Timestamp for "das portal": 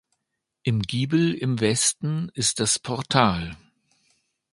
2.59-3.55